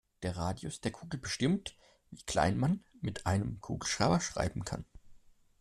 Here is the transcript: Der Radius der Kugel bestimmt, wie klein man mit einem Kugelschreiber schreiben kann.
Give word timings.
Der 0.23 0.35
Radius 0.35 0.81
der 0.81 0.89
Kugel 0.91 1.19
bestimmt, 1.19 1.77
wie 2.09 2.23
klein 2.25 2.57
man 2.57 2.83
mit 3.01 3.27
einem 3.27 3.61
Kugelschreiber 3.61 4.19
schreiben 4.19 4.65
kann. 4.65 4.83